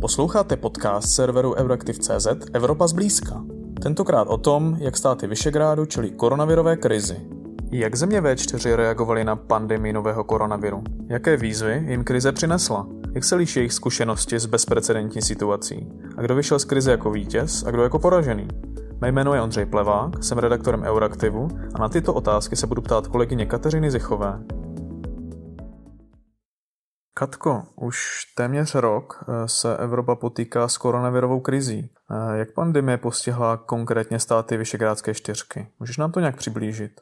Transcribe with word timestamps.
Posloucháte 0.00 0.56
podcast 0.56 1.08
serveru 1.08 1.54
Euraktiv.cz 1.54 2.26
Evropa 2.52 2.86
zblízka. 2.86 3.44
Tentokrát 3.82 4.28
o 4.28 4.38
tom, 4.38 4.76
jak 4.80 4.96
státy 4.96 5.26
Vyšegrádu 5.26 5.86
čelí 5.86 6.10
koronavirové 6.10 6.76
krizi. 6.76 7.16
Jak 7.72 7.94
země 7.94 8.20
V4 8.20 8.74
reagovaly 8.74 9.24
na 9.24 9.36
pandemii 9.36 9.92
nového 9.92 10.24
koronaviru? 10.24 10.82
Jaké 11.08 11.36
výzvy 11.36 11.84
jim 11.88 12.04
krize 12.04 12.32
přinesla? 12.32 12.86
Jak 13.14 13.24
se 13.24 13.34
liší 13.34 13.58
jejich 13.58 13.72
zkušenosti 13.72 14.38
s 14.38 14.46
bezprecedentní 14.46 15.22
situací? 15.22 15.88
A 16.16 16.22
kdo 16.22 16.34
vyšel 16.34 16.58
z 16.58 16.64
krize 16.64 16.90
jako 16.90 17.10
vítěz 17.10 17.64
a 17.66 17.70
kdo 17.70 17.82
jako 17.82 17.98
poražený? 17.98 18.48
Mé 19.00 19.12
jméno 19.12 19.34
je 19.34 19.42
Ondřej 19.42 19.66
Plevák, 19.66 20.24
jsem 20.24 20.38
redaktorem 20.38 20.82
Euraktivu 20.82 21.48
a 21.74 21.78
na 21.78 21.88
tyto 21.88 22.14
otázky 22.14 22.56
se 22.56 22.66
budu 22.66 22.82
ptát 22.82 23.06
kolegyně 23.06 23.46
Kateřiny 23.46 23.90
Zichové. 23.90 24.38
Katko, 27.18 27.62
už 27.76 27.98
téměř 28.34 28.74
rok 28.74 29.24
eh, 29.28 29.48
se 29.48 29.76
Evropa 29.76 30.14
potýká 30.14 30.68
s 30.68 30.78
koronavirovou 30.78 31.40
krizí. 31.40 31.90
Eh, 32.10 32.38
jak 32.38 32.54
pandemie 32.54 32.98
postihla 32.98 33.56
konkrétně 33.56 34.20
státy 34.20 34.56
Vyšegrádské 34.56 35.14
čtyřky? 35.14 35.66
Můžeš 35.80 35.96
nám 35.96 36.12
to 36.12 36.20
nějak 36.20 36.36
přiblížit? 36.36 37.00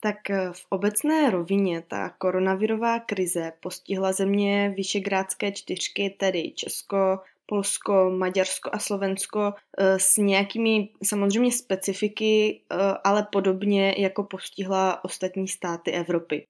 Tak 0.00 0.30
eh, 0.30 0.50
v 0.52 0.60
obecné 0.70 1.30
rovině 1.30 1.82
ta 1.88 2.10
koronavirová 2.10 3.00
krize 3.00 3.52
postihla 3.60 4.12
země 4.12 4.74
Vyšegrádské 4.76 5.52
čtyřky, 5.52 6.16
tedy 6.20 6.52
Česko, 6.56 7.18
Polsko, 7.46 8.10
Maďarsko 8.18 8.70
a 8.72 8.78
Slovensko 8.78 9.52
s 9.78 10.16
nějakými 10.16 10.88
samozřejmě 11.04 11.52
specifiky, 11.52 12.62
ale 13.04 13.26
podobně 13.32 13.94
jako 13.98 14.24
postihla 14.24 15.04
ostatní 15.04 15.48
státy 15.48 15.90
Evropy. 15.90 16.46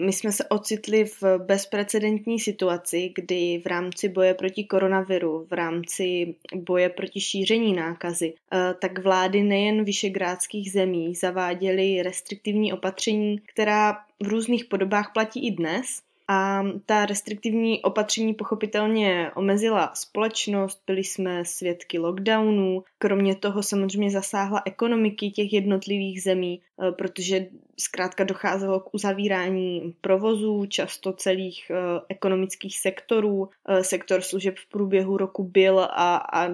My 0.00 0.12
jsme 0.12 0.32
se 0.32 0.44
ocitli 0.44 1.04
v 1.04 1.22
bezprecedentní 1.38 2.40
situaci, 2.40 3.12
kdy 3.14 3.60
v 3.64 3.66
rámci 3.66 4.08
boje 4.08 4.34
proti 4.34 4.64
koronaviru, 4.64 5.46
v 5.50 5.52
rámci 5.52 6.34
boje 6.54 6.88
proti 6.88 7.20
šíření 7.20 7.72
nákazy, 7.72 8.34
eh, 8.52 8.74
tak 8.80 8.98
vlády 8.98 9.42
nejen 9.42 9.84
vyšegrádských 9.84 10.72
zemí 10.72 11.14
zaváděly 11.14 12.02
restriktivní 12.02 12.72
opatření, 12.72 13.38
která 13.38 13.92
v 14.22 14.28
různých 14.28 14.64
podobách 14.64 15.12
platí 15.12 15.46
i 15.46 15.50
dnes, 15.50 15.86
a 16.28 16.62
ta 16.86 17.06
restriktivní 17.06 17.82
opatření 17.82 18.34
pochopitelně 18.34 19.30
omezila 19.34 19.94
společnost, 19.94 20.82
byli 20.86 21.04
jsme 21.04 21.44
svědky 21.44 21.98
lockdownů, 21.98 22.84
kromě 22.98 23.34
toho 23.34 23.62
samozřejmě 23.62 24.10
zasáhla 24.10 24.62
ekonomiky 24.66 25.30
těch 25.30 25.52
jednotlivých 25.52 26.22
zemí, 26.22 26.60
eh, 26.82 26.92
protože 26.92 27.46
zkrátka 27.78 28.24
docházelo 28.24 28.80
k 28.80 28.94
uzavírání 28.94 29.94
provozů, 30.00 30.66
často 30.66 31.12
celých 31.12 31.70
eh, 31.70 32.00
ekonomických 32.08 32.78
sektorů. 32.78 33.48
Eh, 33.68 33.84
sektor 33.84 34.20
služeb 34.20 34.56
v 34.56 34.68
průběhu 34.68 35.16
roku 35.16 35.44
byl 35.44 35.80
a, 35.80 36.16
a 36.16 36.48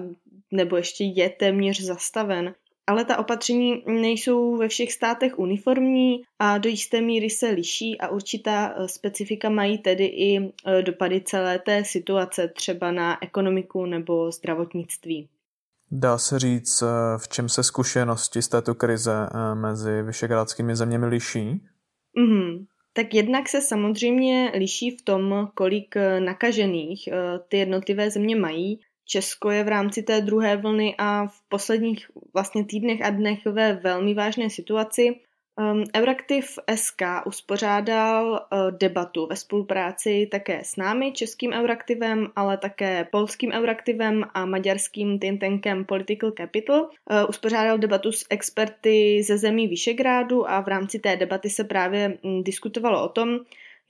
nebo 0.51 0.77
ještě 0.77 1.03
je 1.03 1.29
téměř 1.29 1.81
zastaven 1.81 2.53
ale 2.87 3.05
ta 3.05 3.17
opatření 3.17 3.83
nejsou 3.87 4.57
ve 4.57 4.67
všech 4.67 4.93
státech 4.93 5.39
uniformní 5.39 6.21
a 6.39 6.57
do 6.57 6.69
jisté 6.69 7.01
míry 7.01 7.29
se 7.29 7.49
liší 7.49 8.01
a 8.01 8.07
určitá 8.07 8.73
eh, 8.75 8.87
specifika 8.87 9.49
mají 9.49 9.77
tedy 9.77 10.05
i 10.05 10.39
eh, 10.39 10.81
dopady 10.81 11.21
celé 11.21 11.59
té 11.59 11.85
situace, 11.85 12.47
třeba 12.47 12.91
na 12.91 13.23
ekonomiku 13.23 13.85
nebo 13.85 14.31
zdravotnictví. 14.31 15.29
Dá 15.91 16.17
se 16.17 16.39
říct, 16.39 16.81
eh, 16.81 17.17
v 17.17 17.27
čem 17.27 17.49
se 17.49 17.63
zkušenosti 17.63 18.41
z 18.41 18.47
této 18.47 18.75
krize 18.75 19.13
mezi 19.53 20.01
vyšegrádskými 20.01 20.75
zeměmi 20.75 21.05
liší? 21.05 21.61
Mm-hmm. 22.17 22.65
Tak 22.93 23.13
jednak 23.13 23.49
se 23.49 23.61
samozřejmě 23.61 24.51
liší 24.57 24.97
v 24.97 25.01
tom, 25.01 25.47
kolik 25.53 25.95
nakažených 26.19 27.09
ty 27.47 27.57
jednotlivé 27.57 28.11
země 28.11 28.35
mají. 28.35 28.79
Česko 29.11 29.51
je 29.51 29.63
v 29.63 29.67
rámci 29.67 30.03
té 30.03 30.21
druhé 30.21 30.57
vlny 30.57 30.95
a 30.97 31.27
v 31.27 31.41
posledních 31.49 32.11
vlastně 32.33 32.65
týdnech 32.65 33.01
a 33.01 33.09
dnech 33.09 33.45
ve 33.45 33.73
velmi 33.73 34.13
vážné 34.13 34.49
situaci. 34.49 35.19
Um, 35.59 35.83
Euraktiv 35.95 36.59
SK 36.75 37.01
uspořádal 37.25 38.31
uh, 38.31 38.71
debatu 38.77 39.27
ve 39.27 39.35
spolupráci 39.35 40.27
také 40.31 40.63
s 40.63 40.75
námi, 40.75 41.11
českým 41.11 41.51
Euraktivem, 41.51 42.27
ale 42.35 42.57
také 42.57 43.07
polským 43.11 43.51
Euraktivem 43.51 44.23
a 44.33 44.45
maďarským 44.45 45.19
think 45.19 45.39
tankem 45.39 45.85
Political 45.85 46.31
Capital. 46.31 46.81
Uh, 46.81 46.89
uspořádal 47.29 47.77
debatu 47.77 48.11
s 48.11 48.25
experty 48.29 49.23
ze 49.23 49.37
zemí 49.37 49.67
Vyšegrádu 49.67 50.49
a 50.49 50.61
v 50.61 50.67
rámci 50.67 50.99
té 50.99 51.15
debaty 51.15 51.49
se 51.49 51.63
právě 51.63 52.17
um, 52.21 52.43
diskutovalo 52.43 53.03
o 53.03 53.09
tom, 53.09 53.39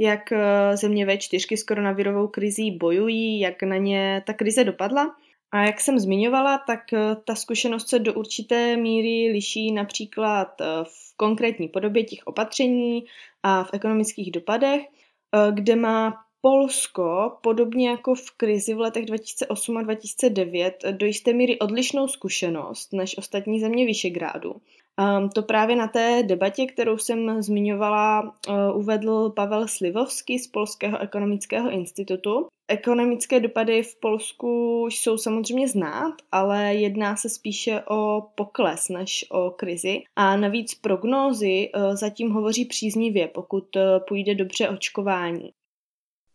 jak 0.01 0.31
uh, 0.31 0.38
země 0.75 1.06
V4 1.06 1.56
s 1.56 1.63
koronavirovou 1.63 2.28
krizí 2.28 2.72
bojují, 2.72 3.39
jak 3.39 3.63
na 3.63 3.78
ně 3.78 4.23
ta 4.25 4.34
krize 4.34 4.63
dopadla. 4.63 5.16
A 5.51 5.63
jak 5.63 5.81
jsem 5.81 6.00
zmiňovala, 6.00 6.57
tak 6.57 6.94
eh, 6.94 7.16
ta 7.25 7.35
zkušenost 7.35 7.89
se 7.89 8.00
do 8.00 8.13
určité 8.13 8.78
míry 8.78 9.31
liší 9.31 9.72
například 9.72 10.62
eh, 10.62 10.66
v 10.84 11.17
konkrétní 11.17 11.67
podobě 11.67 12.03
těch 12.03 12.19
opatření 12.25 13.03
a 13.44 13.63
v 13.63 13.69
ekonomických 13.73 14.31
dopadech, 14.31 14.81
eh, 14.81 15.51
kde 15.51 15.75
má 15.75 16.13
Polsko, 16.41 17.38
podobně 17.44 17.89
jako 17.89 18.16
v 18.16 18.31
krizi 18.38 18.73
v 18.73 18.79
letech 18.79 19.06
2008 19.06 19.78
a 19.78 19.81
2009, 19.81 20.83
do 20.91 21.06
jisté 21.06 21.33
míry 21.33 21.59
odlišnou 21.59 22.07
zkušenost 22.07 22.94
než 22.94 23.18
ostatní 23.18 23.59
země 23.59 23.85
Vyšegrádu. 23.85 24.56
Um, 25.00 25.29
to 25.29 25.41
právě 25.41 25.75
na 25.75 25.88
té 25.88 26.24
debatě, 26.24 26.66
kterou 26.66 26.97
jsem 26.97 27.41
zmiňovala, 27.44 28.22
uh, 28.22 28.78
uvedl 28.78 29.29
Pavel 29.29 29.68
Slivovský 29.68 30.40
z 30.40 30.47
Polského 30.47 31.00
ekonomického 31.00 31.69
institutu. 31.69 32.47
Ekonomické 32.68 33.40
dopady 33.40 33.84
v 33.84 34.00
Polsku 34.00 34.85
jsou 34.91 35.18
samozřejmě 35.18 35.68
znát, 35.68 36.13
ale 36.31 36.75
jedná 36.75 37.16
se 37.16 37.30
spíše 37.30 37.81
o 37.90 38.22
pokles 38.35 38.90
než 38.90 39.25
o 39.31 39.51
krizi. 39.51 40.03
A 40.16 40.38
navíc 40.38 40.75
prognózy 40.75 41.72
uh, 41.75 41.96
zatím 41.96 42.31
hovoří 42.31 42.66
příznivě, 42.66 43.28
pokud 43.28 43.75
uh, 43.75 43.81
půjde 44.07 44.35
dobře 44.35 44.69
očkování. 44.69 45.51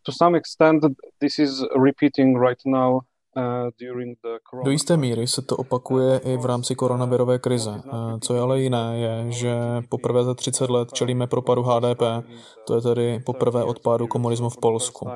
To 0.03 0.11
some 0.11 0.37
extent 0.37 0.83
this 1.19 1.39
is 1.39 1.63
repeating 1.85 2.37
right 2.41 2.61
now 2.65 2.99
do 4.63 4.71
jisté 4.71 4.97
míry 4.97 5.27
se 5.27 5.41
to 5.41 5.57
opakuje 5.57 6.19
i 6.19 6.37
v 6.37 6.45
rámci 6.45 6.75
koronavirové 6.75 7.39
krize. 7.39 7.81
Co 8.21 8.33
je 8.33 8.41
ale 8.41 8.61
jiné, 8.61 8.97
je, 8.97 9.31
že 9.31 9.55
poprvé 9.89 10.23
za 10.23 10.33
30 10.33 10.69
let 10.69 10.93
čelíme 10.93 11.27
propadu 11.27 11.63
HDP, 11.63 12.01
to 12.67 12.75
je 12.75 12.81
tedy 12.81 13.19
poprvé 13.25 13.63
odpadu 13.63 14.07
komunismu 14.07 14.49
v 14.49 14.57
Polsku. 14.57 15.09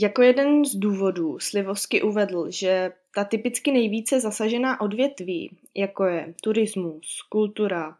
Jako 0.00 0.22
jeden 0.22 0.64
z 0.64 0.74
důvodů 0.74 1.38
Slivovsky 1.38 2.02
uvedl, 2.02 2.50
že 2.50 2.92
ta 3.14 3.24
typicky 3.24 3.72
nejvíce 3.72 4.20
zasažená 4.20 4.80
odvětví, 4.80 5.56
jako 5.76 6.04
je 6.04 6.34
turismus, 6.42 7.22
kultura, 7.28 7.96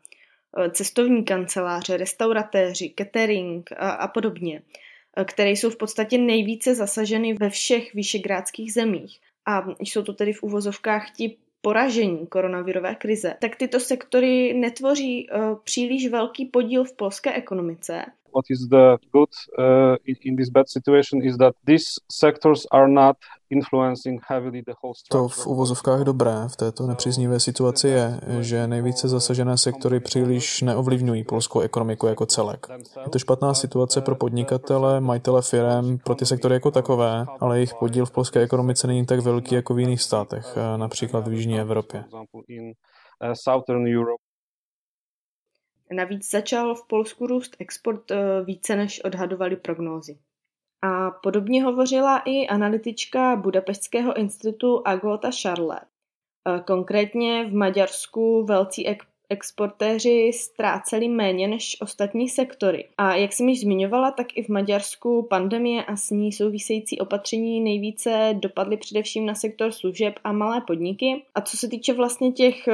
cestovní 0.71 1.25
kanceláře, 1.25 1.97
restauratéři, 1.97 2.95
catering 2.99 3.73
a, 3.73 3.91
a 3.91 4.09
podobně, 4.09 4.63
Eh, 4.63 4.92
které 5.25 5.51
jsou 5.51 5.71
v 5.71 5.77
podstatě 5.77 6.19
nejvíce 6.19 6.75
zasaženy 6.75 7.35
ve 7.35 7.51
všech 7.51 7.95
vyšegrádských 7.95 8.73
zemích. 8.73 9.21
A 9.47 9.67
jsou 9.81 10.03
to 10.03 10.13
tedy 10.13 10.33
v 10.33 10.43
uvozovkách 10.43 11.11
ti 11.11 11.37
poražení 11.61 12.27
koronavirové 12.27 12.95
krize, 12.95 13.35
tak 13.41 13.57
tyto 13.57 13.81
sektory 13.81 14.55
netvoří 14.55 15.29
uh, 15.29 15.57
příliš 15.65 16.09
velký 16.09 16.45
podíl 16.45 16.85
v 16.85 16.93
polské 16.93 17.33
ekonomice 17.33 18.05
what 18.35 18.45
is 18.51 18.69
the 18.69 18.99
good 19.13 19.29
uh, 19.59 19.97
in, 20.05 20.17
in 20.25 20.37
this 20.37 20.51
bad 20.51 20.69
situation 20.69 21.23
is 21.23 21.37
that 21.37 21.55
these 21.67 21.85
sectors 22.13 22.67
are 22.73 22.89
not 22.89 23.17
influencing 23.51 24.21
heavily 24.29 24.63
the 24.63 24.73
whole 24.83 24.95
To 25.11 25.29
v 25.29 25.47
uvozovkách 25.47 26.01
dobré 26.01 26.49
v 26.49 26.57
této 26.57 26.87
nepříznivé 26.87 27.41
situaci 27.41 27.89
je, 27.89 28.21
že 28.41 28.67
nejvíce 28.67 29.09
zasažené 29.09 29.59
sektory 29.59 30.01
příliš 30.01 30.63
neovlivňují 30.63 31.25
polskou 31.25 31.61
ekonomiku 31.61 32.07
jako 32.07 32.27
celek. 32.27 32.67
Je 33.05 33.11
to 33.11 33.19
špatná 33.19 33.55
situace 33.55 34.01
pro 34.01 34.15
podnikatele, 34.15 35.01
majitele 35.01 35.43
firm, 35.43 35.99
pro 35.99 36.15
ty 36.15 36.27
sektory 36.27 36.55
jako 36.55 36.71
takové, 36.71 37.27
ale 37.41 37.57
jejich 37.57 37.75
podíl 37.75 38.07
v 38.07 38.11
polské 38.11 38.41
ekonomice 38.41 38.87
není 38.87 39.07
tak 39.07 39.21
velký 39.21 39.55
jako 39.55 39.75
v 39.75 39.81
jiných 39.81 40.03
státech, 40.03 40.57
například 40.77 41.29
v 41.29 41.33
Jižní 41.33 41.61
Evropě. 41.61 42.05
Navíc 45.93 46.31
začal 46.31 46.75
v 46.75 46.87
Polsku 46.87 47.27
růst 47.27 47.57
export 47.59 48.11
eh, 48.11 48.17
více 48.45 48.77
než 48.77 49.05
odhadovali 49.05 49.57
prognózy. 49.57 50.19
A 50.83 51.11
podobně 51.11 51.65
hovořila 51.65 52.19
i 52.19 52.47
analytička 52.47 53.37
Budapešťského 53.37 54.17
institutu 54.17 54.83
Agota 54.85 55.31
Šarle. 55.31 55.81
Eh, 56.49 56.61
konkrétně 56.67 57.45
v 57.45 57.55
Maďarsku 57.55 58.45
velcí 58.45 58.87
exportéři 59.33 60.31
ztráceli 60.35 61.09
méně 61.09 61.49
než 61.49 61.77
ostatní 61.81 62.29
sektory. 62.29 62.89
A 62.99 63.15
jak 63.15 63.33
jsem 63.33 63.49
již 63.49 63.61
zmiňovala, 63.61 64.11
tak 64.11 64.27
i 64.35 64.43
v 64.43 64.49
Maďarsku 64.49 65.23
pandemie 65.23 65.85
a 65.85 65.97
s 65.97 66.11
ní 66.11 66.33
související 66.33 66.99
opatření 66.99 67.61
nejvíce 67.61 68.35
dopadly 68.39 68.77
především 68.77 69.27
na 69.27 69.35
sektor 69.35 69.73
služeb 69.73 70.15
a 70.25 70.33
malé 70.33 70.61
podniky. 70.61 71.23
A 71.35 71.41
co 71.41 71.57
se 71.57 71.69
týče 71.69 71.93
vlastně 71.93 72.33
těch 72.33 72.69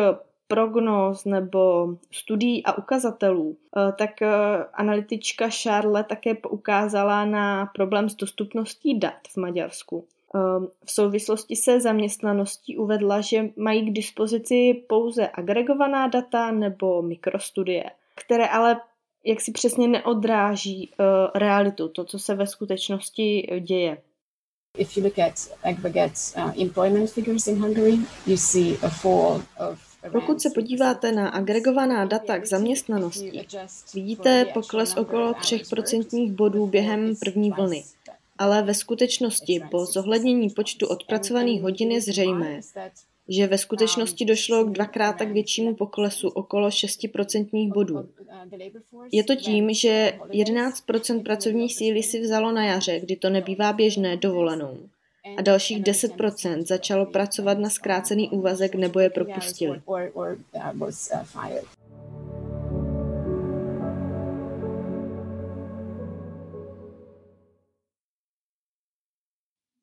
prognóz 0.49 1.25
nebo 1.25 1.89
studií 2.11 2.65
a 2.65 2.79
ukazatelů, 2.79 3.57
eh, 3.77 3.93
tak 3.99 4.23
eh, 4.23 4.29
analytička 4.73 5.49
Charle 5.63 6.05
také 6.05 6.35
poukázala 6.35 7.25
na 7.25 7.67
problém 7.67 8.09
s 8.09 8.15
dostupností 8.15 8.99
dat 8.99 9.19
v 9.29 9.37
Maďarsku. 9.37 10.05
V 10.85 10.93
souvislosti 10.93 11.57
se 11.57 11.81
zaměstnaností 11.81 12.77
uvedla, 12.77 13.21
že 13.21 13.51
mají 13.57 13.91
k 13.91 13.93
dispozici 13.93 14.85
pouze 14.89 15.29
agregovaná 15.35 16.07
data 16.07 16.51
nebo 16.51 17.03
mikrostudie, 17.03 17.85
které 18.15 18.47
ale 18.47 18.81
jak 19.25 19.41
si 19.41 19.53
přesně 19.53 19.89
neodráží 19.89 20.91
realitu, 21.35 21.89
to, 21.89 22.05
co 22.05 22.19
se 22.19 22.35
ve 22.35 22.47
skutečnosti 22.47 23.49
děje. 23.61 23.99
If 24.79 24.97
you 24.97 25.03
look 25.03 25.19
at 25.19 25.35
aggregate 25.65 26.15
uh, 26.37 26.53
employment 26.63 27.11
figures 27.11 27.47
in 27.47 27.59
Hungary, 27.59 27.99
you 28.27 28.37
see 28.37 28.77
a 28.83 28.89
fall 28.89 29.43
of 29.59 29.88
pokud 30.13 30.41
se 30.41 30.51
podíváte 30.51 31.13
na 31.13 31.29
agregovaná 31.29 32.05
data 32.05 32.39
k 32.39 32.47
zaměstnanosti, 32.47 33.47
vidíte 33.95 34.45
pokles 34.55 34.97
okolo 34.97 35.33
3% 35.33 36.33
bodů 36.33 36.67
během 36.67 37.17
první 37.17 37.51
vlny. 37.51 37.85
Ale 38.39 38.63
ve 38.63 38.75
skutečnosti 38.75 39.61
po 39.71 39.85
zohlednění 39.85 40.51
počtu 40.51 40.87
odpracovaných 40.87 41.63
hodin 41.63 41.91
je 41.91 42.01
zřejmé, 42.01 42.61
že 43.29 43.47
ve 43.47 43.59
skutečnosti 43.59 44.25
došlo 44.25 44.65
k 44.65 44.73
dvakrát 44.73 45.13
tak 45.13 45.33
většímu 45.33 45.75
poklesu 45.75 46.29
okolo 46.29 46.69
6% 46.69 47.73
bodů. 47.73 48.09
Je 49.13 49.25
to 49.25 49.37
tím, 49.37 49.75
že 49.75 50.19
11% 50.31 51.23
pracovní 51.23 51.71
síly 51.71 52.03
si 52.03 52.21
vzalo 52.21 52.53
na 52.53 52.65
jaře, 52.65 53.01
kdy 53.01 53.17
to 53.17 53.31
nebývá 53.31 53.73
běžné, 53.73 54.17
dovolenou. 54.17 54.79
A 55.37 55.43
dalších 55.43 55.83
10% 55.83 56.67
začalo 56.67 57.07
pracovat 57.07 57.59
na 57.59 57.71
zkrácený 57.71 58.31
úvazek 58.31 58.75
nebo 58.75 59.01
je 59.01 59.11
propustili. 59.11 59.83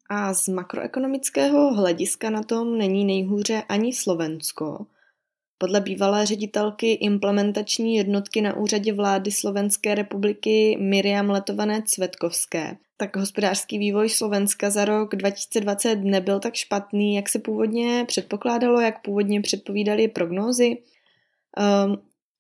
A 0.09 0.33
z 0.33 0.47
makroekonomického 0.47 1.74
hlediska 1.74 2.30
na 2.30 2.44
tom 2.44 2.77
není 2.77 3.06
nejhůře 3.06 3.63
ani 3.69 3.94
Slovensko. 3.94 4.86
Podle 5.57 5.81
bývalé 5.81 6.25
ředitelky 6.25 6.92
implementační 6.92 7.96
jednotky 7.96 8.42
na 8.42 8.57
úřadě 8.57 8.94
vlády 8.94 9.31
Slovenské 9.31 9.96
republiky 9.96 10.78
Miriam 10.80 11.30
Letované 11.30 11.81
Cvetkovské, 11.81 12.78
tak 12.98 13.16
hospodářský 13.16 13.78
vývoj 13.78 14.10
Slovenska 14.10 14.69
za 14.69 14.86
rok 14.86 15.16
2020 15.16 15.96
nebyl 15.96 16.40
tak 16.40 16.56
špatný, 16.56 17.16
jak 17.16 17.30
se 17.30 17.40
původně 17.40 18.06
předpokládalo, 18.07 18.81
jak 18.81 19.02
původně 19.02 19.42
předpovídali 19.42 20.07
prognózy. 20.07 20.78
Um, 21.86 21.98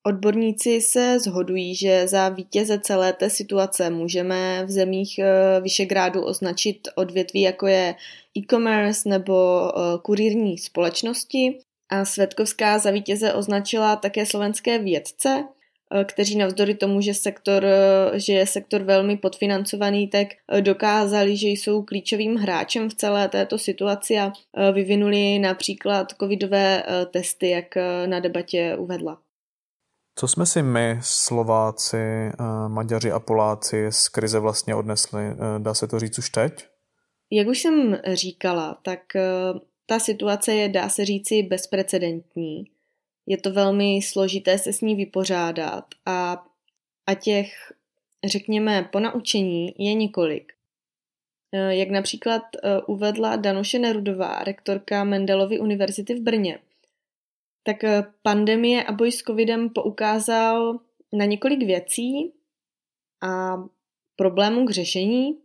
Odborníci 0.07 0.81
se 0.81 1.19
zhodují, 1.19 1.75
že 1.75 2.07
za 2.07 2.29
vítěze 2.29 2.79
celé 2.79 3.13
té 3.13 3.29
situace 3.29 3.89
můžeme 3.89 4.65
v 4.65 4.71
zemích 4.71 5.19
eh, 5.19 5.61
Vyšegrádu 5.61 6.25
označit 6.25 6.87
odvětví 6.95 7.41
jako 7.41 7.67
je 7.67 7.95
e-commerce 8.37 9.09
nebo 9.09 9.67
eh, 9.67 9.79
kurírní 10.01 10.57
společnosti. 10.57 11.59
A 11.89 12.05
Svetkovská 12.05 12.79
za 12.79 12.91
vítěze 12.91 13.33
označila 13.33 13.95
také 13.95 14.25
slovenské 14.25 14.79
vědce, 14.79 15.43
eh, 15.93 16.03
kteří 16.03 16.37
navzdory 16.37 16.75
tomu, 16.75 17.01
že, 17.01 17.13
sektor, 17.13 17.65
že 18.13 18.33
je 18.33 18.47
sektor 18.47 18.83
velmi 18.83 19.17
podfinancovaný, 19.17 20.07
tak 20.07 20.27
dokázali, 20.61 21.37
že 21.37 21.47
jsou 21.47 21.83
klíčovým 21.83 22.35
hráčem 22.35 22.89
v 22.89 22.95
celé 22.95 23.29
této 23.29 23.57
situaci 23.57 24.19
a 24.19 24.33
vyvinuli 24.71 25.39
například 25.39 26.13
covidové 26.19 26.83
testy, 27.11 27.49
jak 27.49 27.75
na 28.05 28.19
debatě 28.19 28.75
uvedla. 28.79 29.17
Co 30.17 30.27
jsme 30.27 30.45
si 30.45 30.63
my, 30.63 30.99
Slováci, 31.01 31.97
eh, 31.97 32.33
Maďaři 32.67 33.11
a 33.11 33.19
Poláci 33.19 33.87
z 33.89 34.09
krize 34.09 34.39
vlastně 34.39 34.75
odnesli? 34.75 35.23
Eh, 35.23 35.35
dá 35.59 35.73
se 35.73 35.87
to 35.87 35.99
říct 35.99 36.17
už 36.17 36.29
teď? 36.29 36.67
Jak 37.31 37.47
už 37.47 37.61
jsem 37.61 37.97
říkala, 38.13 38.77
tak 38.81 39.15
eh, 39.15 39.21
ta 39.85 39.99
situace 39.99 40.53
je, 40.53 40.69
dá 40.69 40.89
se 40.89 41.05
říci, 41.05 41.43
bezprecedentní. 41.43 42.71
Je 43.27 43.37
to 43.37 43.51
velmi 43.51 43.99
složité 44.03 44.57
se 44.57 44.73
s 44.73 44.81
ní 44.81 44.95
vypořádat 44.95 45.85
a, 46.05 46.45
a 47.07 47.13
těch, 47.13 47.73
řekněme, 48.25 48.89
ponaučení 48.91 49.75
je 49.77 49.93
několik. 49.93 50.53
Jak 51.69 51.89
například 51.89 52.41
uvedla 52.87 53.35
Danuše 53.35 53.79
Nerudová, 53.79 54.43
rektorka 54.43 55.03
Mendelovy 55.03 55.59
univerzity 55.59 56.13
v 56.13 56.21
Brně– 56.21 56.59
tak 57.65 57.83
eh, 57.83 58.03
pandemie 58.21 58.83
a 58.83 58.91
boj 58.91 59.11
s 59.11 59.17
covidem 59.25 59.69
poukázal 59.69 60.79
na 61.13 61.25
několik 61.25 61.59
věcí 61.59 62.33
a 63.21 63.57
problémů 64.15 64.65
k 64.65 64.71
řešení. 64.71 65.37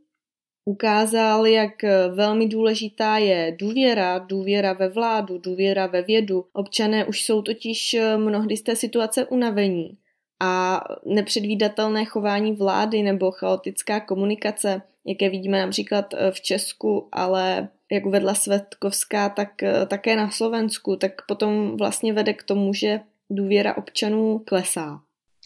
Ukázal, 0.64 1.46
jak 1.46 1.84
eh, 1.84 2.08
velmi 2.08 2.48
důležitá 2.48 3.16
je 3.16 3.56
důvěra, 3.58 4.18
důvěra 4.18 4.72
ve 4.72 4.88
vládu, 4.88 5.38
důvěra 5.38 5.86
ve 5.86 6.02
vědu. 6.02 6.44
Občané 6.52 7.04
už 7.04 7.24
jsou 7.24 7.42
totiž 7.42 7.94
eh, 7.94 8.16
mnohdy 8.16 8.56
z 8.56 8.62
té 8.62 8.76
situace 8.76 9.26
unavení 9.26 9.96
a 10.40 10.84
nepředvídatelné 11.06 12.04
chování 12.04 12.52
vlády 12.52 13.02
nebo 13.02 13.30
chaotická 13.30 14.00
komunikace, 14.00 14.82
jaké 15.06 15.30
vidíme 15.30 15.60
například 15.60 16.14
v 16.30 16.40
Česku, 16.40 17.08
ale 17.12 17.68
jak 17.92 18.06
uvedla 18.06 18.34
Svetkovská, 18.34 19.28
tak 19.28 19.62
eh, 19.62 19.86
také 19.86 20.16
na 20.16 20.30
Slovensku, 20.30 20.96
tak 20.96 21.12
potom 21.28 21.76
vlastně 21.76 22.12
vede 22.12 22.32
k 22.32 22.42
tomu, 22.42 22.74
že 22.74 23.00
důvěra 23.30 23.76
občanů 23.76 24.38
klesá. 24.46 25.00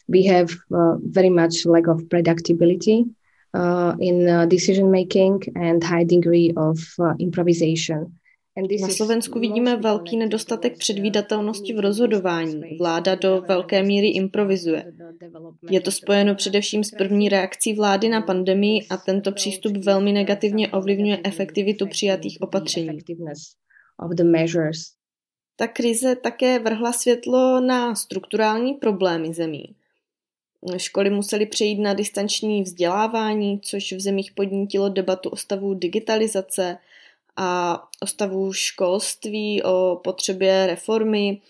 We 0.07 0.33
have 0.33 0.47
uh, 0.69 1.11
very 1.11 1.29
much 1.29 1.65
lack 1.65 1.87
of 1.87 2.01
predictability 2.09 3.03
in 3.99 4.29
uh, 4.29 4.45
decision 4.45 4.91
making 4.91 5.43
and 5.55 5.83
high 5.83 6.05
degree 6.05 6.53
of 6.57 6.77
uh, 6.99 7.13
improvisation. 7.19 8.05
Na 8.81 8.87
Slovensku 8.89 9.39
vidíme 9.39 9.75
velký 9.75 10.17
nedostatek 10.17 10.77
předvídatelnosti 10.77 11.73
v 11.73 11.79
rozhodování. 11.79 12.61
Vláda 12.79 13.15
do 13.15 13.43
velké 13.47 13.83
míry 13.83 14.07
improvizuje. 14.07 14.93
Je 15.69 15.81
to 15.81 15.91
spojeno 15.91 16.35
především 16.35 16.83
s 16.83 16.91
první 16.91 17.29
reakcí 17.29 17.73
vlády 17.73 18.09
na 18.09 18.21
pandemii 18.21 18.87
a 18.89 18.97
tento 18.97 19.31
přístup 19.31 19.77
velmi 19.77 20.13
negativně 20.13 20.71
ovlivňuje 20.71 21.19
efektivitu 21.23 21.87
přijatých 21.87 22.37
opatření. 22.41 22.99
Ta 25.55 25.67
krize 25.67 26.15
také 26.15 26.59
vrhla 26.59 26.93
světlo 26.93 27.61
na 27.61 27.95
strukturální 27.95 28.73
problémy 28.73 29.33
zemí. 29.33 29.75
Školy 30.77 31.09
musely 31.09 31.45
přejít 31.45 31.79
na 31.79 31.93
distanční 31.93 32.63
vzdělávání, 32.63 33.59
což 33.63 33.93
v 33.93 33.99
zemích 33.99 34.31
podnítilo 34.31 34.89
debatu 34.89 35.29
o 35.29 35.35
stavu 35.35 35.73
digitalizace, 35.73 36.77
a 37.37 37.81
o 38.01 38.07
stavu 38.07 38.53
školství, 38.53 39.63
o 39.63 39.99
potřebě 40.03 40.67
reformy. 40.67 41.41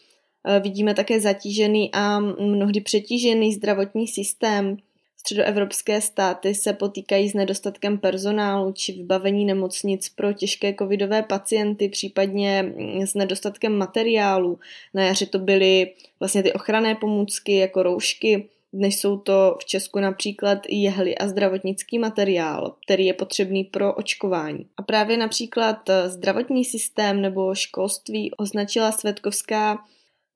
E, 0.48 0.60
vidíme 0.60 0.94
také 0.94 1.20
zatížený 1.20 1.90
a 1.94 2.20
mnohdy 2.20 2.82
přetížený 2.82 3.54
zdravotní 3.54 4.08
systém. 4.08 4.78
Středoevropské 5.18 6.02
státy 6.02 6.56
se 6.56 6.74
potýkají 6.74 7.30
s 7.30 7.34
nedostatkem 7.34 7.98
personálu 7.98 8.72
či 8.72 8.92
vybavení 8.94 9.46
nemocnic 9.46 10.10
pro 10.10 10.34
těžké 10.34 10.74
covidové 10.74 11.24
pacienty, 11.24 11.90
případně 11.90 12.74
s 13.06 13.14
nedostatkem 13.14 13.78
materiálu. 13.78 14.60
Na 14.94 15.04
jaře 15.04 15.26
to 15.26 15.40
byly 15.40 15.94
vlastně 16.20 16.44
ty 16.44 16.54
ochranné 16.54 16.96
pomůcky 16.96 17.56
jako 17.56 17.84
roušky, 17.84 18.50
dnes 18.76 18.96
jsou 18.96 19.18
to 19.18 19.58
v 19.62 19.66
Česku 19.66 20.00
například 20.00 20.60
jehly 20.70 21.18
a 21.18 21.28
zdravotnický 21.28 22.00
materiál, 22.00 22.76
který 22.86 23.06
je 23.06 23.14
potřebný 23.14 23.64
pro 23.64 23.94
očkování. 23.94 24.66
A 24.78 24.84
právě 24.84 25.18
například 25.18 25.90
eh, 25.90 26.10
zdravotní 26.10 26.66
systém 26.66 27.22
nebo 27.22 27.56
školství 27.56 28.32
označila 28.32 28.92
Svetkovská 28.92 29.78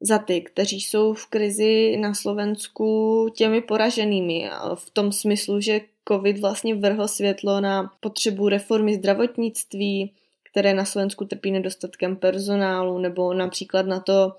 za 0.02 0.18
ty, 0.18 0.42
kteří 0.42 0.82
jsou 0.82 1.14
v 1.14 1.26
krizi 1.26 1.98
na 1.98 2.14
Slovensku 2.14 3.28
těmi 3.36 3.62
poraženými. 3.62 4.50
V 4.76 4.90
tom 4.90 5.12
smyslu, 5.12 5.62
že 5.62 5.82
COVID 6.08 6.40
vlastně 6.40 6.76
vrhl 6.76 7.08
světlo 7.08 7.62
na 7.62 7.92
potřebu 8.00 8.50
reformy 8.50 8.96
zdravotnictví, 8.96 10.14
které 10.52 10.74
na 10.74 10.86
Slovensku 10.86 11.26
trpí 11.26 11.52
nedostatkem 11.52 12.16
personálu, 12.16 12.98
nebo 12.98 13.34
například 13.34 13.86
na 13.86 14.00
to, 14.00 14.34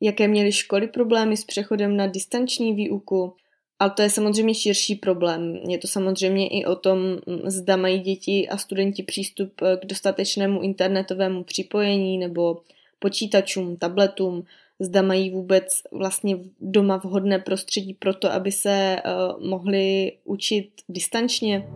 jaké 0.00 0.28
měly 0.28 0.52
školy 0.52 0.88
problémy 0.88 1.36
s 1.36 1.44
přechodem 1.44 1.96
na 1.96 2.06
distanční 2.06 2.74
výuku. 2.74 3.34
Ale 3.78 3.90
to 3.90 4.02
je 4.02 4.10
samozřejmě 4.10 4.54
širší 4.54 4.94
problém. 4.94 5.56
Je 5.68 5.78
to 5.78 5.88
samozřejmě 5.88 6.48
i 6.48 6.64
o 6.64 6.76
tom, 6.76 6.98
zda 7.44 7.76
mají 7.76 8.00
děti 8.00 8.48
a 8.48 8.56
studenti 8.56 9.02
přístup 9.02 9.52
eh, 9.62 9.76
k 9.76 9.86
dostatečnému 9.86 10.60
internetovému 10.62 11.44
připojení 11.44 12.18
nebo 12.18 12.60
počítačům, 12.98 13.76
tabletům, 13.76 14.44
zda 14.80 15.02
mají 15.02 15.30
vůbec 15.30 15.82
vlastně 15.92 16.36
doma 16.60 16.96
vhodné 16.96 17.38
prostředí 17.38 17.94
pro 17.94 18.14
to, 18.14 18.32
aby 18.32 18.52
se 18.52 18.96
uh, 19.04 19.48
mohli 19.48 20.12
učit 20.24 20.70
distančně. 20.88 21.68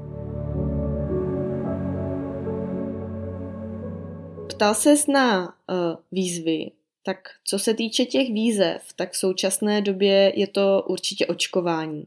Ptal 4.49 4.75
se 4.75 4.95
na 5.12 5.45
uh, 5.45 5.97
výzvy, 6.12 6.71
Tak 7.06 7.18
co 7.44 7.58
se 7.58 7.75
týče 7.75 8.04
těch 8.04 8.28
výzev, 8.28 8.82
tak 8.96 9.12
v 9.12 9.16
současné 9.16 9.80
době 9.80 10.32
je 10.37 10.46
to 10.46 10.84
určitě 10.88 11.26
očkování. 11.26 12.06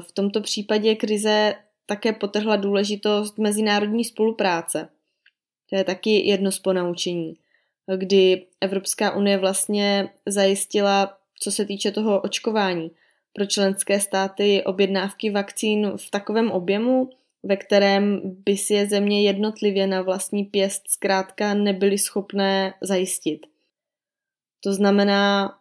V 0.00 0.12
tomto 0.12 0.40
případě 0.40 0.94
krize 0.94 1.54
také 1.86 2.12
potrhla 2.12 2.56
důležitost 2.56 3.38
mezinárodní 3.38 4.04
spolupráce. 4.04 4.88
To 5.70 5.76
je 5.76 5.84
taky 5.84 6.26
jedno 6.26 6.52
z 6.52 6.58
ponaučení, 6.58 7.36
kdy 7.96 8.46
Evropská 8.60 9.16
unie 9.16 9.38
vlastně 9.38 10.08
zajistila, 10.26 11.18
co 11.40 11.52
se 11.52 11.64
týče 11.64 11.92
toho 11.92 12.20
očkování, 12.20 12.90
pro 13.32 13.46
členské 13.46 14.00
státy 14.00 14.64
objednávky 14.64 15.30
vakcín 15.30 15.92
v 15.96 16.10
takovém 16.10 16.50
objemu, 16.50 17.10
ve 17.42 17.56
kterém 17.56 18.20
by 18.24 18.56
si 18.56 18.74
je 18.74 18.86
země 18.86 19.22
jednotlivě 19.22 19.86
na 19.86 20.02
vlastní 20.02 20.44
pěst 20.44 20.82
zkrátka 20.88 21.54
nebyly 21.54 21.98
schopné 21.98 22.74
zajistit. 22.80 23.46
To 24.60 24.72
znamená, 24.72 25.54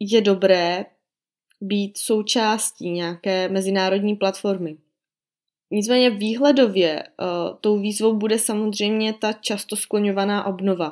je 0.00 0.20
dobré 0.20 0.84
být 1.60 1.98
součástí 1.98 2.90
nějaké 2.90 3.48
mezinárodní 3.48 4.16
platformy. 4.16 4.76
Nicméně 5.70 6.10
výhledově 6.10 7.02
uh, 7.02 7.56
tou 7.60 7.78
výzvou 7.78 8.16
bude 8.16 8.38
samozřejmě 8.38 9.12
ta 9.12 9.32
často 9.32 9.76
skloňovaná 9.76 10.46
obnova. 10.46 10.90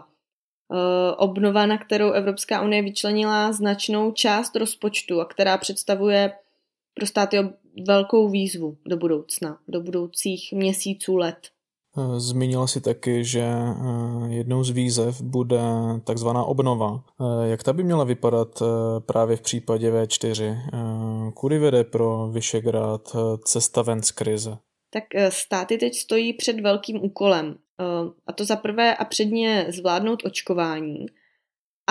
Uh, 0.69 0.78
obnova, 1.17 1.67
na 1.67 1.78
kterou 1.78 2.11
Evropská 2.11 2.62
unie 2.62 2.83
vyčlenila 2.83 3.52
značnou 3.52 4.12
část 4.12 4.57
rozpočtu 4.57 5.21
a 5.21 5.25
která 5.25 5.59
představuje 5.59 6.33
pro 6.99 7.07
státy 7.07 7.37
velkou 7.87 8.28
výzvu 8.28 8.76
do 8.88 8.97
budoucna, 8.97 9.59
do 9.69 9.81
budoucích 9.81 10.52
měsíců, 10.52 11.17
let. 11.17 11.38
Eh, 11.99 12.21
zmínila 12.21 12.67
si 12.67 12.81
taky, 12.81 13.25
že 13.25 13.49
jednou 14.28 14.64
z 14.64 14.71
výzev 14.71 15.23
bude 15.23 15.61
takzvaná 16.05 16.45
obnova. 16.45 17.05
Jak 17.45 17.62
ta 17.62 17.73
by 17.73 17.85
měla 17.85 18.05
vypadat 18.05 18.62
právě 19.07 19.37
v 19.37 19.40
případě 19.40 19.93
V4? 19.93 20.57
Kudy 21.35 21.59
vede 21.59 21.85
pro 21.85 22.28
Vyšegrad 22.33 23.17
cesta 23.45 23.83
ven 23.83 24.02
z 24.02 24.11
krize? 24.11 24.59
tak 24.90 25.05
eh, 25.14 25.31
státy 25.31 25.78
teď 25.78 25.95
stojí 25.95 26.33
před 26.33 26.61
velkým 26.61 27.05
úkolem. 27.05 27.59
Eh, 27.81 27.85
a 28.26 28.33
to 28.33 28.45
za 28.45 28.57
prvé 28.57 28.97
a 28.97 29.05
předně 29.05 29.67
zvládnout 29.69 30.25
očkování, 30.25 31.07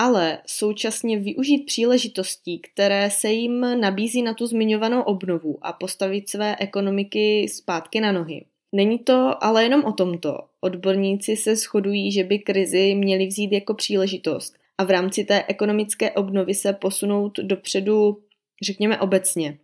ale 0.00 0.38
současně 0.46 1.18
využít 1.18 1.66
příležitostí, 1.66 2.58
které 2.58 3.10
se 3.10 3.32
jim 3.32 3.80
nabízí 3.80 4.22
na 4.22 4.34
tu 4.34 4.46
zmiňovanou 4.46 5.02
obnovu 5.02 5.58
a 5.62 5.72
postavit 5.72 6.30
své 6.30 6.56
ekonomiky 6.60 7.48
zpátky 7.48 8.00
na 8.00 8.12
nohy. 8.12 8.44
Není 8.72 8.98
to 8.98 9.44
ale 9.44 9.62
jenom 9.62 9.84
o 9.84 9.92
tomto. 9.92 10.38
Odborníci 10.60 11.36
se 11.36 11.56
shodují, 11.56 12.12
že 12.12 12.24
by 12.24 12.38
krizi 12.38 12.94
měli 12.94 13.26
vzít 13.26 13.52
jako 13.52 13.74
příležitost 13.74 14.54
a 14.78 14.84
v 14.84 14.90
rámci 14.90 15.24
té 15.24 15.44
ekonomické 15.48 16.10
obnovy 16.10 16.54
se 16.54 16.72
posunout 16.72 17.38
dopředu, 17.38 18.18
řekněme 18.62 19.00
obecně 19.00 19.58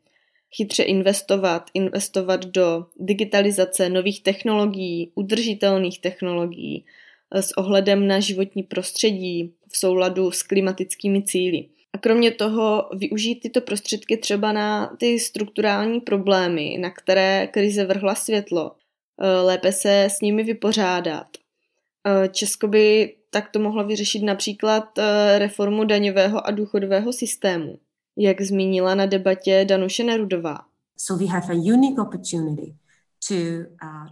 chytře 0.56 0.82
investovat, 0.82 1.70
investovat 1.74 2.46
do 2.46 2.86
digitalizace 2.96 3.88
nových 3.88 4.22
technologií, 4.22 5.12
udržitelných 5.14 6.00
technologií 6.00 6.84
s 7.32 7.56
ohledem 7.56 8.06
na 8.06 8.20
životní 8.20 8.62
prostředí 8.62 9.54
v 9.68 9.76
souladu 9.76 10.30
s 10.30 10.42
klimatickými 10.42 11.22
cíly. 11.22 11.68
A 11.92 11.98
kromě 11.98 12.30
toho 12.30 12.88
využít 12.96 13.40
tyto 13.40 13.60
prostředky 13.60 14.16
třeba 14.16 14.52
na 14.52 14.96
ty 14.98 15.20
strukturální 15.20 16.00
problémy, 16.00 16.78
na 16.80 16.90
které 16.90 17.46
krize 17.46 17.84
vrhla 17.84 18.14
světlo, 18.14 18.72
eh, 19.20 19.40
lépe 19.40 19.72
se 19.72 20.04
s 20.04 20.20
nimi 20.20 20.42
vypořádat. 20.42 21.26
Eh, 22.06 22.28
Česko 22.28 22.68
by 22.68 23.14
takto 23.30 23.58
mohlo 23.58 23.84
vyřešit 23.84 24.22
například 24.22 24.98
reformu 25.38 25.84
daňového 25.84 26.46
a 26.46 26.50
důchodového 26.50 27.12
systému 27.12 27.78
jak 28.16 28.40
zmínila 28.40 28.94
na 28.94 29.06
debatě 29.06 29.64
Danuše 29.68 30.04
Nerudová. 30.04 30.58
So 30.96 31.24
we 31.24 31.30
have 31.30 31.46
a 31.54 31.56
unique 31.56 31.98
opportunity 31.98 32.66
to, 32.66 32.83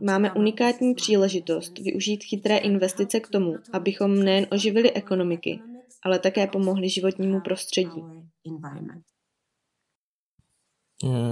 Máme 0.03 0.33
unikátní 0.33 0.95
příležitost 0.95 1.79
využít 1.79 2.25
chytré 2.25 2.57
investice 2.57 3.21
k 3.21 3.29
tomu, 3.29 3.55
abychom 3.73 4.23
nejen 4.23 4.47
oživili 4.53 4.93
ekonomiky, 4.93 5.61
ale 6.05 6.19
také 6.19 6.47
pomohli 6.47 6.89
životnímu 6.89 7.41
prostředí. 7.41 8.03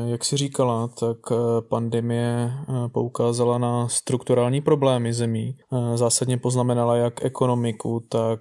Jak 0.07 0.25
si 0.25 0.37
říkala, 0.37 0.89
tak 0.89 1.19
eh, 1.33 1.35
pandemie 1.69 2.51
eh, 2.51 2.89
poukázala 2.89 3.59
na 3.59 3.89
strukturální 3.89 4.61
problémy 4.61 5.13
zemí. 5.13 5.57
Eh, 5.73 5.97
zásadně 5.97 6.39
poznamenala 6.39 6.97
jak 6.97 7.25
ekonomiku, 7.25 8.07
tak 8.09 8.41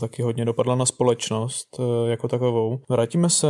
taky 0.00 0.22
hodně 0.22 0.44
dopadla 0.44 0.74
na 0.74 0.86
společnost 0.86 1.80
jako 2.06 2.28
takovou. 2.28 2.80
Vrátíme 2.88 3.30
se 3.30 3.48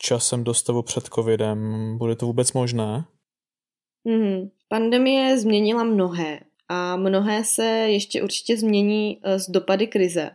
časem 0.00 0.44
do 0.44 0.54
stavu 0.54 0.82
před 0.82 1.04
covidem. 1.14 1.58
Bude 1.98 2.16
to 2.16 2.26
vůbec 2.26 2.52
možné? 2.52 3.04
Hmm. 4.06 4.48
Pandemie 4.68 5.38
změnila 5.38 5.84
mnohé 5.84 6.40
a 6.68 6.96
mnohé 6.96 7.44
se 7.44 7.64
ještě 7.66 8.22
určitě 8.22 8.56
změní 8.56 9.20
z 9.36 9.50
dopady 9.50 9.86
krize. 9.86 10.30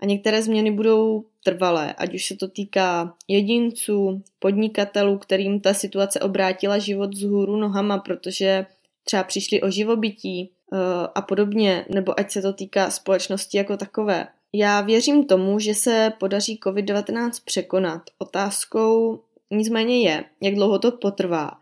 A 0.00 0.06
některé 0.06 0.42
změny 0.42 0.70
budou 0.70 1.24
trvalé, 1.44 1.92
ať 1.92 2.14
už 2.14 2.26
se 2.26 2.36
to 2.36 2.48
týká 2.48 3.14
jedinců, 3.28 4.22
podnikatelů, 4.38 5.18
kterým 5.18 5.60
ta 5.60 5.74
situace 5.74 6.20
obrátila 6.20 6.78
život 6.78 7.16
z 7.16 7.22
hůru 7.22 7.56
nohama, 7.56 7.98
protože 7.98 8.66
třeba 9.04 9.22
přišli 9.22 9.62
o 9.62 9.70
živobytí 9.70 10.50
uh, 10.72 10.78
a 11.14 11.22
podobně, 11.22 11.86
nebo 11.94 12.20
ať 12.20 12.30
se 12.30 12.42
to 12.42 12.52
týká 12.52 12.90
společnosti 12.90 13.58
jako 13.58 13.76
takové. 13.76 14.28
Já 14.52 14.80
věřím 14.80 15.24
tomu, 15.24 15.58
že 15.58 15.74
se 15.74 16.12
podaří 16.20 16.60
COVID-19 16.64 17.30
překonat. 17.44 18.02
Otázkou 18.18 19.20
nicméně 19.50 20.02
je, 20.02 20.24
jak 20.40 20.54
dlouho 20.54 20.78
to 20.78 20.92
potrvá. 20.92 21.59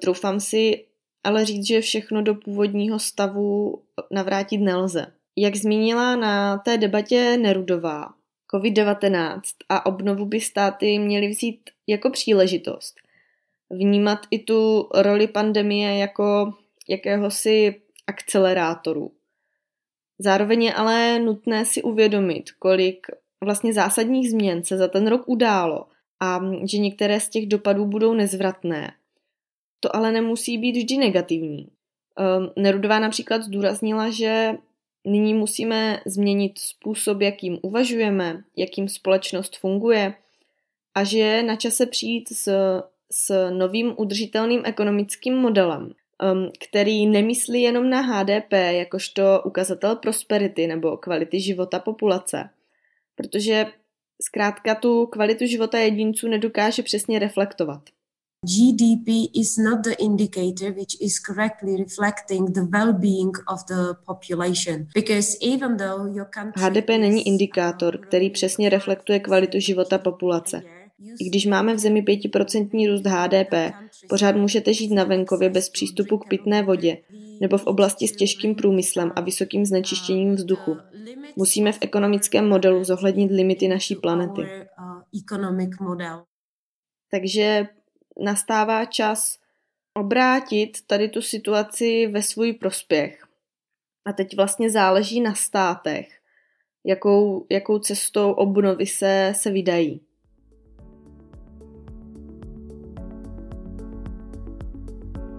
Troufám 0.00 0.40
si 0.40 0.86
ale 1.24 1.44
říct, 1.44 1.66
že 1.66 1.80
všechno 1.80 2.22
do 2.22 2.34
původního 2.34 2.98
stavu 2.98 3.82
navrátit 4.10 4.60
nelze. 4.60 5.06
Jak 5.36 5.56
zmínila 5.56 6.16
na 6.16 6.58
té 6.58 6.78
debatě 6.78 7.36
Nerudová, 7.36 8.14
COVID-19 8.54 9.40
a 9.68 9.86
obnovu 9.86 10.26
by 10.26 10.40
státy 10.40 10.98
měly 10.98 11.28
vzít 11.28 11.60
jako 11.86 12.10
příležitost. 12.10 12.94
Vnímat 13.70 14.18
i 14.30 14.38
tu 14.38 14.88
roli 14.94 15.26
pandemie 15.26 15.98
jako 15.98 16.54
jakéhosi 16.88 17.80
akcelerátoru. 18.06 19.12
Zároveň 20.18 20.62
je 20.62 20.74
ale 20.74 21.18
nutné 21.18 21.64
si 21.64 21.82
uvědomit, 21.82 22.50
kolik 22.58 23.06
vlastně 23.44 23.72
zásadních 23.72 24.30
změn 24.30 24.64
se 24.64 24.76
za 24.76 24.88
ten 24.88 25.06
rok 25.06 25.22
událo 25.26 25.86
a 26.20 26.40
že 26.64 26.78
některé 26.78 27.20
z 27.20 27.28
těch 27.28 27.46
dopadů 27.46 27.86
budou 27.86 28.14
nezvratné. 28.14 28.92
To 29.80 29.96
ale 29.96 30.12
nemusí 30.12 30.58
být 30.58 30.76
vždy 30.76 30.96
negativní. 30.96 31.68
Ehm, 32.18 32.50
Nerudová 32.56 32.98
například 32.98 33.42
zdůraznila, 33.42 34.10
že 34.10 34.56
Nyní 35.06 35.34
musíme 35.34 36.00
změnit 36.06 36.58
způsob, 36.58 37.20
jakým 37.20 37.58
uvažujeme, 37.62 38.42
jakým 38.56 38.88
společnost 38.88 39.56
funguje 39.56 40.14
a 40.94 41.04
že 41.04 41.18
je 41.18 41.42
na 41.42 41.56
čase 41.56 41.86
přijít 41.86 42.28
s, 42.28 42.48
s 43.10 43.50
novým 43.50 43.94
udržitelným 43.96 44.62
ekonomickým 44.64 45.34
modelem, 45.34 45.82
um, 45.82 46.50
který 46.60 47.06
nemyslí 47.06 47.62
jenom 47.62 47.90
na 47.90 48.00
HDP 48.00 48.52
jakožto 48.52 49.42
ukazatel 49.44 49.96
prosperity 49.96 50.66
nebo 50.66 50.96
kvality 50.96 51.40
života 51.40 51.78
populace. 51.78 52.50
Protože 53.14 53.66
zkrátka 54.22 54.74
tu 54.74 55.06
kvalitu 55.06 55.46
života 55.46 55.78
jedinců 55.78 56.28
nedokáže 56.28 56.82
přesně 56.82 57.18
reflektovat. 57.18 57.82
GDP 58.44 59.30
is 59.34 59.56
not 59.58 59.84
the 59.84 59.94
indicator 59.98 60.72
which 60.72 60.96
is 61.00 61.18
correctly 61.18 61.76
reflecting 61.76 62.52
the 62.52 62.60
well-being 62.60 63.32
of 63.48 63.66
the 63.66 63.94
population. 64.06 64.88
Because 64.94 65.38
even 65.40 65.76
though 65.76 66.06
your 66.14 66.28
country 66.34 66.62
HDP 66.62 66.88
není 66.88 67.26
indikátor, 67.26 67.98
který 67.98 68.30
přesně 68.30 68.68
reflektuje 68.68 69.20
kvalitu 69.20 69.60
života 69.60 69.98
populace. 69.98 70.62
I 71.20 71.24
když 71.24 71.46
máme 71.46 71.74
v 71.74 71.78
zemi 71.78 72.02
5% 72.02 72.90
růst 72.90 73.06
HDP, 73.06 73.74
pořád 74.08 74.36
můžete 74.36 74.74
žít 74.74 74.94
na 74.94 75.04
venkově 75.04 75.50
bez 75.50 75.70
přístupu 75.70 76.18
k 76.18 76.28
pitné 76.28 76.62
vodě 76.62 76.98
nebo 77.40 77.58
v 77.58 77.66
oblasti 77.66 78.08
s 78.08 78.16
těžkým 78.16 78.54
průmyslem 78.54 79.12
a 79.16 79.20
vysokým 79.20 79.66
znečištěním 79.66 80.34
vzduchu. 80.34 80.76
Musíme 81.36 81.72
v 81.72 81.78
ekonomickém 81.80 82.48
modelu 82.48 82.84
zohlednit 82.84 83.30
limity 83.30 83.68
naší 83.68 83.94
planety. 83.94 84.42
Takže 87.10 87.66
nastává 88.20 88.84
čas 88.84 89.38
obrátit 89.94 90.86
tady 90.86 91.08
tu 91.08 91.22
situaci 91.22 92.06
ve 92.06 92.22
svůj 92.22 92.52
prospěch. 92.52 93.26
A 94.04 94.12
teď 94.12 94.36
vlastně 94.36 94.70
záleží 94.70 95.20
na 95.20 95.34
státech, 95.34 96.08
jakou, 96.84 97.46
jakou 97.50 97.78
cestou 97.78 98.32
obnovy 98.32 98.86
se, 98.86 99.32
se 99.36 99.50
vydají. 99.50 100.00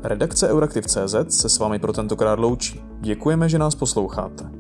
Redakce 0.04 0.50
Euraktiv.cz 0.50 1.40
se 1.40 1.50
s 1.50 1.60
vámi 1.60 1.80
pro 1.80 1.94
tentokrát 1.94 2.40
loučí. 2.40 2.82
Děkujeme, 3.00 3.50
že 3.50 3.60
nás 3.60 3.76
posloucháte. 3.76 4.57